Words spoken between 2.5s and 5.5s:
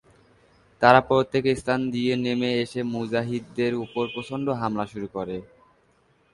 এসে মুজাহিদদের উপর প্রচণ্ড হামলা শুরু করে।